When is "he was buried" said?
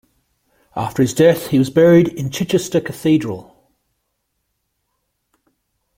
1.49-2.07